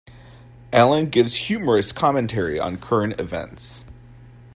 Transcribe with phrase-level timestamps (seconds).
[0.73, 3.83] Alan gives humorous commentary on current events.